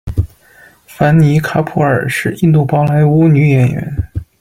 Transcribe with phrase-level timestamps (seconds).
[0.87, 3.93] 凡妮·卡浦尔是印度宝莱坞女演员。